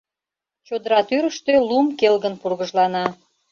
[0.67, 3.05] Чодыра тӱрыштӧ лум келгын пургыжлана.